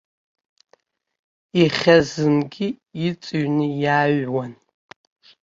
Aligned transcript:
Иахьа 1.59 1.95
зынгьы 2.09 2.67
иҵыҩны 3.07 3.65
иааҩуан. 3.83 4.53